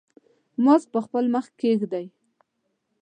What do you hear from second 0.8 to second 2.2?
په خپل مخ کېږدئ.